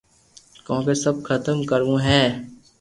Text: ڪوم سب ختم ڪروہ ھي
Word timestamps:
ڪوم 0.67 0.85
سب 1.03 1.15
ختم 1.27 1.57
ڪروہ 1.69 1.97
ھي 2.07 2.23